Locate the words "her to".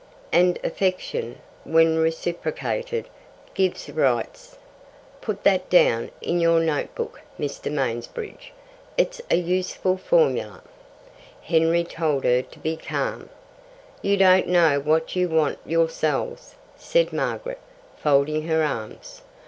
12.23-12.57